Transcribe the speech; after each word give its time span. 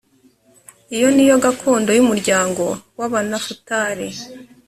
iyo 0.95 1.07
ni 1.15 1.23
yo 1.29 1.35
gakondo 1.45 1.89
y 1.97 2.01
umuryango 2.05 2.63
w 2.99 3.01
‘abanafutali. 3.07 4.07